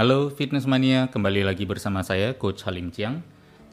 [0.00, 3.20] Halo Fitness Mania, kembali lagi bersama saya Coach Halim Chiang.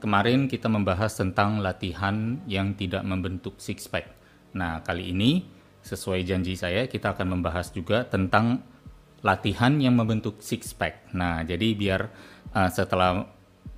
[0.04, 4.12] Kemarin kita membahas tentang latihan yang tidak membentuk six pack.
[4.52, 5.48] Nah, kali ini
[5.88, 8.60] sesuai janji saya kita akan membahas juga tentang
[9.24, 11.16] latihan yang membentuk six pack.
[11.16, 12.12] Nah, jadi biar
[12.52, 13.24] uh, setelah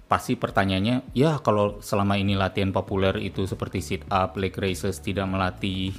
[0.10, 5.30] pasti pertanyaannya, ya kalau selama ini latihan populer itu seperti sit up, leg raises tidak
[5.30, 5.94] melatih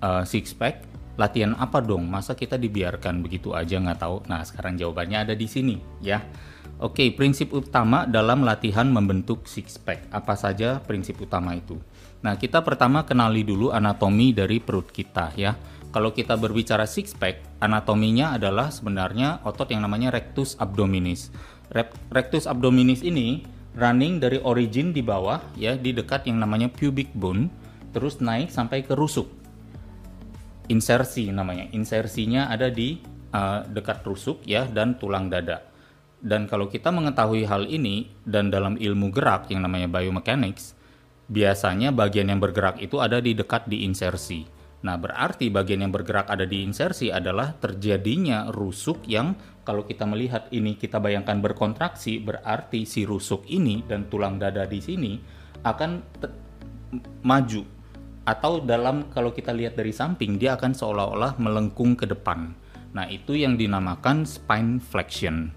[0.00, 0.80] uh, six pack,
[1.16, 2.08] latihan apa dong?
[2.08, 4.16] Masa kita dibiarkan begitu aja nggak tahu?
[4.28, 6.20] Nah, sekarang jawabannya ada di sini ya.
[6.76, 10.12] Oke, prinsip utama dalam latihan membentuk six pack.
[10.12, 11.80] Apa saja prinsip utama itu?
[12.20, 15.56] Nah, kita pertama kenali dulu anatomi dari perut kita ya.
[15.88, 21.32] Kalau kita berbicara six pack, anatominya adalah sebenarnya otot yang namanya rectus abdominis
[22.12, 23.42] rectus abdominis ini
[23.76, 27.50] running dari origin di bawah ya di dekat yang namanya pubic bone
[27.92, 29.28] terus naik sampai ke rusuk.
[30.66, 31.70] Insersi namanya.
[31.70, 32.98] Insersinya ada di
[33.30, 35.62] uh, dekat rusuk ya dan tulang dada.
[36.18, 40.74] Dan kalau kita mengetahui hal ini dan dalam ilmu gerak yang namanya biomechanics,
[41.30, 44.42] biasanya bagian yang bergerak itu ada di dekat di insersi.
[44.86, 49.34] Nah, berarti bagian yang bergerak ada di insersi adalah terjadinya rusuk yang
[49.66, 54.78] kalau kita melihat ini kita bayangkan berkontraksi berarti si rusuk ini dan tulang dada di
[54.78, 55.18] sini
[55.66, 55.90] akan
[57.26, 57.75] maju
[58.26, 62.52] atau dalam kalau kita lihat dari samping dia akan seolah-olah melengkung ke depan.
[62.90, 65.54] Nah, itu yang dinamakan spine flexion.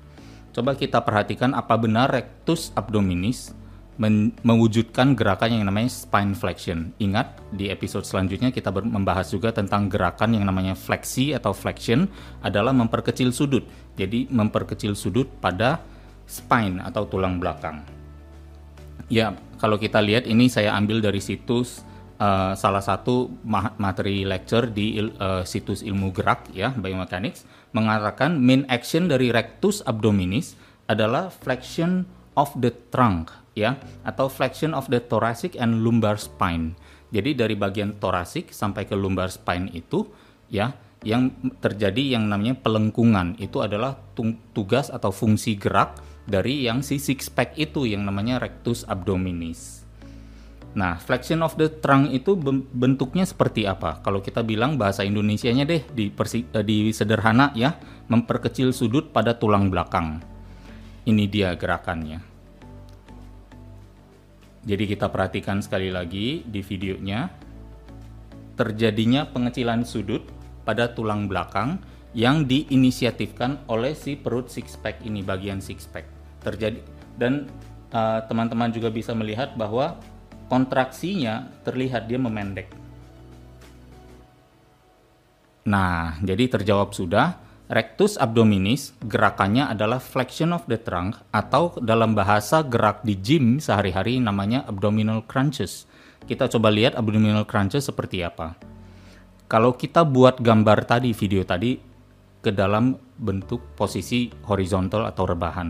[0.53, 3.57] Coba kita perhatikan apa benar rectus abdominis
[4.47, 6.95] mewujudkan gerakan yang namanya spine flexion.
[7.03, 12.07] Ingat, di episode selanjutnya kita membahas juga tentang gerakan yang namanya fleksi atau flexion
[12.39, 13.67] adalah memperkecil sudut.
[13.99, 15.83] Jadi memperkecil sudut pada
[16.23, 17.83] spine atau tulang belakang.
[19.11, 21.83] Ya, kalau kita lihat ini saya ambil dari situs
[22.19, 23.31] uh, salah satu
[23.79, 30.59] materi lecture di uh, situs ilmu gerak ya, biomechanics mengatakan main action dari rectus abdominis
[30.85, 32.05] adalah flexion
[32.37, 36.77] of the trunk ya atau flexion of the thoracic and lumbar spine.
[37.09, 40.05] Jadi dari bagian thoracic sampai ke lumbar spine itu
[40.49, 41.31] ya yang
[41.63, 43.95] terjadi yang namanya pelengkungan itu adalah
[44.51, 45.95] tugas atau fungsi gerak
[46.27, 49.78] dari yang si six pack itu yang namanya rectus abdominis.
[50.77, 52.37] Nah, flexion of the trunk itu
[52.73, 54.05] bentuknya seperti apa?
[54.05, 57.73] Kalau kita bilang bahasa Indonesianya deh di, persi, eh, di sederhana ya,
[58.05, 60.21] memperkecil sudut pada tulang belakang.
[61.09, 62.21] Ini dia gerakannya.
[64.61, 67.31] Jadi kita perhatikan sekali lagi di videonya
[68.59, 70.27] terjadinya pengecilan sudut
[70.67, 71.79] pada tulang belakang
[72.11, 76.03] yang diinisiatifkan oleh si perut six pack ini bagian six pack
[76.43, 76.83] terjadi
[77.15, 77.47] dan
[77.95, 79.95] uh, teman-teman uh, juga bisa melihat bahwa
[80.49, 82.73] kontraksinya terlihat dia memendek.
[85.69, 92.65] Nah, jadi terjawab sudah Rectus abdominis gerakannya adalah flexion of the trunk atau dalam bahasa
[92.65, 95.85] gerak di gym sehari-hari namanya abdominal crunches.
[96.25, 98.57] Kita coba lihat abdominal crunches seperti apa.
[99.45, 101.77] Kalau kita buat gambar tadi, video tadi
[102.41, 105.69] ke dalam bentuk posisi horizontal atau rebahan,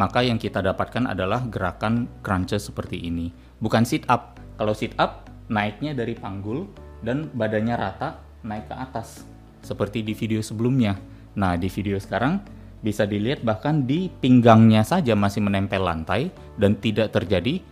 [0.00, 3.28] maka yang kita dapatkan adalah gerakan crunches seperti ini.
[3.58, 4.38] Bukan sit up.
[4.58, 6.66] Kalau sit up naiknya dari panggul
[7.04, 9.26] dan badannya rata naik ke atas
[9.64, 10.96] seperti di video sebelumnya
[11.34, 12.38] Nah, di video sekarang
[12.84, 16.28] bisa dilihat bahkan di pinggangnya saja masih menempel lantai
[16.60, 17.64] dan tidak terjadi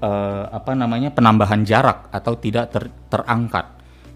[0.00, 3.68] uh, apa namanya penambahan jarak atau tidak ter terangkat.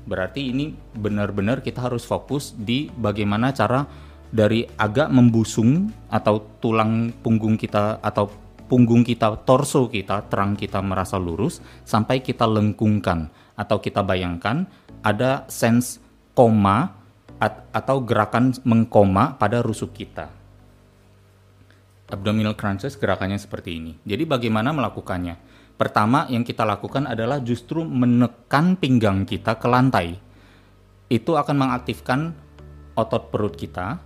[0.06, 3.86] Berarti ini benar-benar kita harus fokus di bagaimana cara
[4.30, 8.30] dari agak membusung atau tulang punggung kita atau
[8.66, 14.66] punggung kita, torso kita, terang kita merasa lurus sampai kita lengkungkan atau kita bayangkan
[15.00, 16.02] ada sense
[16.36, 16.92] koma
[17.72, 20.28] atau gerakan mengkoma pada rusuk kita.
[22.06, 23.92] Abdominal crunches gerakannya seperti ini.
[24.06, 25.34] Jadi bagaimana melakukannya?
[25.76, 30.16] Pertama yang kita lakukan adalah justru menekan pinggang kita ke lantai.
[31.10, 32.32] Itu akan mengaktifkan
[32.96, 34.00] otot perut kita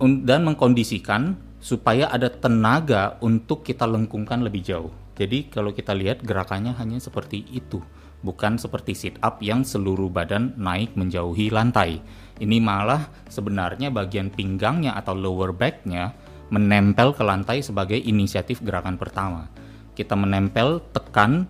[0.00, 4.92] dan mengkondisikan supaya ada tenaga untuk kita lengkungkan lebih jauh.
[5.16, 7.80] Jadi kalau kita lihat gerakannya hanya seperti itu,
[8.20, 12.04] bukan seperti sit up yang seluruh badan naik menjauhi lantai
[12.42, 16.10] ini malah sebenarnya bagian pinggangnya atau lower backnya
[16.50, 19.46] menempel ke lantai sebagai inisiatif gerakan pertama.
[19.94, 21.46] Kita menempel, tekan,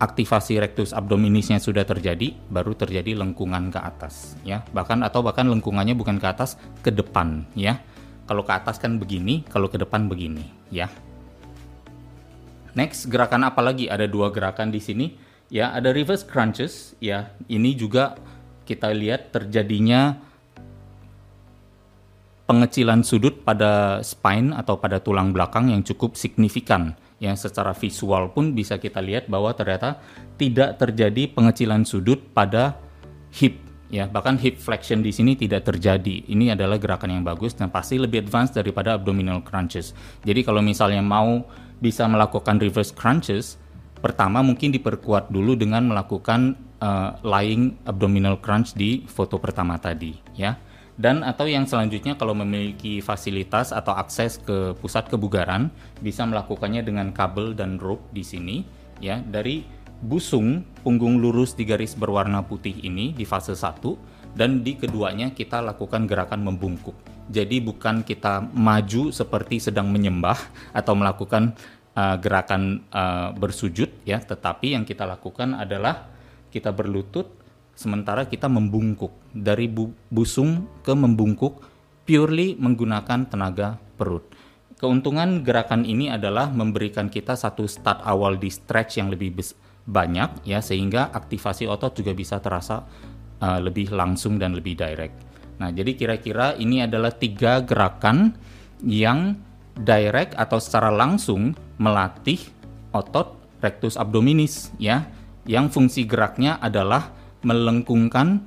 [0.00, 4.64] aktivasi rectus abdominisnya sudah terjadi, baru terjadi lengkungan ke atas, ya.
[4.72, 7.84] Bahkan atau bahkan lengkungannya bukan ke atas, ke depan, ya.
[8.24, 10.88] Kalau ke atas kan begini, kalau ke depan begini, ya.
[12.72, 13.86] Next, gerakan apa lagi?
[13.86, 15.12] Ada dua gerakan di sini,
[15.52, 15.76] ya.
[15.76, 17.36] Ada reverse crunches, ya.
[17.46, 18.16] Ini juga
[18.64, 20.16] kita lihat terjadinya
[22.44, 26.96] pengecilan sudut pada spine atau pada tulang belakang yang cukup signifikan.
[27.22, 30.02] Ya, secara visual pun bisa kita lihat bahwa ternyata
[30.36, 32.76] tidak terjadi pengecilan sudut pada
[33.32, 33.63] hip
[33.94, 36.26] ya bahkan hip flexion di sini tidak terjadi.
[36.26, 39.94] Ini adalah gerakan yang bagus dan pasti lebih advance daripada abdominal crunches.
[40.26, 41.46] Jadi kalau misalnya mau
[41.78, 43.54] bisa melakukan reverse crunches
[44.02, 50.58] pertama mungkin diperkuat dulu dengan melakukan uh, lying abdominal crunch di foto pertama tadi ya.
[50.94, 57.10] Dan atau yang selanjutnya kalau memiliki fasilitas atau akses ke pusat kebugaran bisa melakukannya dengan
[57.10, 58.56] kabel dan rope di sini
[59.02, 59.18] ya.
[59.18, 59.66] Dari
[60.04, 65.64] busung punggung lurus di garis berwarna putih ini di fase 1 dan di keduanya kita
[65.64, 66.92] lakukan gerakan membungkuk.
[67.32, 70.36] Jadi bukan kita maju seperti sedang menyembah
[70.76, 71.56] atau melakukan
[71.96, 76.12] uh, gerakan uh, bersujud ya, tetapi yang kita lakukan adalah
[76.52, 77.32] kita berlutut
[77.72, 81.64] sementara kita membungkuk dari bu busung ke membungkuk
[82.04, 84.28] purely menggunakan tenaga perut.
[84.76, 89.32] Keuntungan gerakan ini adalah memberikan kita satu start awal di stretch yang lebih
[89.84, 92.84] banyak ya sehingga aktivasi otot juga bisa terasa
[93.40, 95.16] uh, lebih langsung dan lebih direct.
[95.60, 98.34] Nah, jadi kira-kira ini adalah tiga gerakan
[98.82, 99.38] yang
[99.76, 102.40] direct atau secara langsung melatih
[102.90, 105.06] otot rectus abdominis ya,
[105.46, 107.12] yang fungsi geraknya adalah
[107.44, 108.42] melengkungkan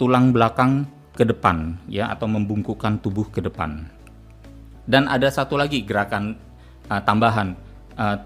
[0.00, 3.86] tulang belakang ke depan ya atau membungkukkan tubuh ke depan.
[4.88, 6.34] Dan ada satu lagi gerakan
[6.90, 7.54] uh, tambahan.
[7.92, 8.18] Uh,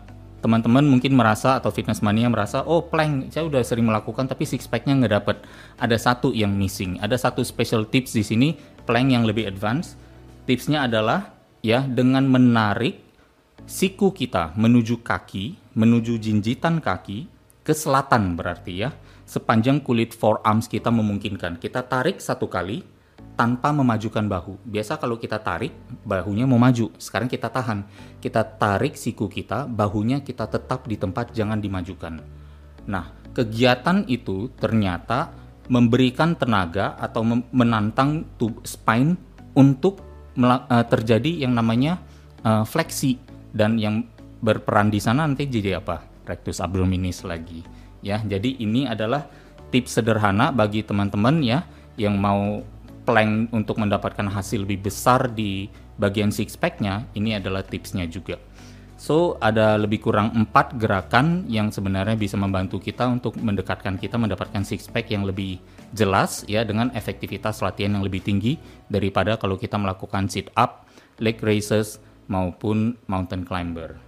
[0.47, 4.71] teman-teman mungkin merasa atau fitness mania merasa oh plank saya udah sering melakukan tapi six
[4.71, 5.37] packnya nggak dapet.
[5.83, 7.03] Ada satu yang missing.
[7.03, 8.49] Ada satu special tips di sini
[8.87, 9.99] plank yang lebih advance.
[10.47, 11.35] Tipsnya adalah
[11.67, 13.03] ya dengan menarik
[13.67, 17.27] siku kita menuju kaki menuju jinjitan kaki
[17.67, 18.95] ke selatan berarti ya
[19.27, 21.59] sepanjang kulit forearms kita memungkinkan.
[21.59, 22.96] Kita tarik satu kali
[23.37, 24.57] tanpa memajukan bahu.
[24.65, 25.77] Biasa kalau kita tarik,
[26.09, 26.89] bahunya mau maju.
[26.97, 27.85] Sekarang kita tahan.
[28.19, 32.25] Kita tarik siku kita, bahunya kita tetap di tempat, jangan dimajukan.
[32.89, 35.31] Nah, kegiatan itu ternyata
[35.69, 37.23] memberikan tenaga atau
[37.53, 38.25] menantang
[38.65, 39.21] spine
[39.53, 40.01] untuk
[40.41, 42.01] uh, terjadi yang namanya
[42.41, 43.21] uh, fleksi
[43.53, 44.09] dan yang
[44.41, 46.01] berperan di sana nanti jadi apa?
[46.25, 47.61] Rectus abdominis lagi
[48.01, 48.23] ya.
[48.23, 49.27] Jadi ini adalah
[49.75, 51.67] tips sederhana bagi teman-teman ya
[51.99, 52.63] yang mau
[53.07, 58.37] plank untuk mendapatkan hasil lebih besar di bagian six pack-nya, ini adalah tipsnya juga.
[58.97, 64.65] So, ada lebih kurang empat gerakan yang sebenarnya bisa membantu kita untuk mendekatkan kita mendapatkan
[64.65, 65.61] six pack yang lebih
[65.93, 68.57] jelas ya dengan efektivitas latihan yang lebih tinggi
[68.89, 70.89] daripada kalau kita melakukan sit up,
[71.21, 74.01] leg raises maupun mountain climber.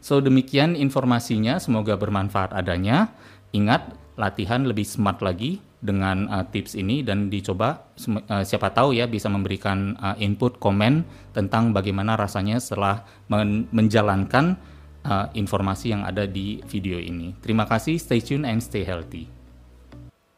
[0.00, 3.12] So demikian informasinya, semoga bermanfaat adanya.
[3.50, 9.08] Ingat, latihan lebih smart lagi dengan uh, tips ini dan dicoba uh, siapa tahu ya
[9.08, 14.60] bisa memberikan uh, input komen tentang bagaimana rasanya setelah men menjalankan
[15.08, 17.32] uh, informasi yang ada di video ini.
[17.40, 19.24] Terima kasih, stay tune and stay healthy.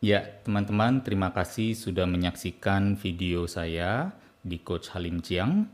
[0.02, 4.10] Ya, teman-teman, terima kasih sudah menyaksikan video saya
[4.42, 5.66] di Coach Halim Chiang.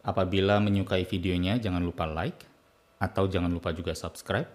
[0.00, 2.48] Apabila menyukai videonya, jangan lupa like
[2.96, 4.48] atau jangan lupa juga subscribe,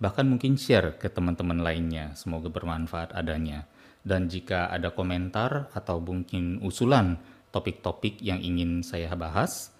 [0.00, 2.16] bahkan mungkin share ke teman-teman lainnya.
[2.16, 3.68] Semoga bermanfaat adanya.
[4.00, 7.20] Dan jika ada komentar atau mungkin usulan
[7.52, 9.76] topik-topik yang ingin saya bahas,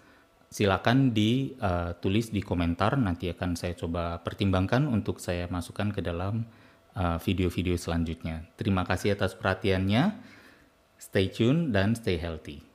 [0.53, 3.01] silakan ditulis uh, di komentar.
[3.01, 6.45] Nanti akan saya coba pertimbangkan untuk saya masukkan ke dalam
[6.95, 8.45] uh, video-video selanjutnya.
[8.61, 10.21] Terima kasih atas perhatiannya.
[11.01, 12.70] Stay tune dan stay healthy.